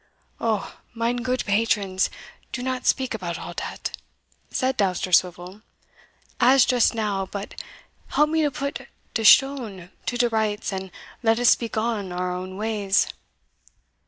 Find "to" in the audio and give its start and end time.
8.41-8.49, 10.07-10.17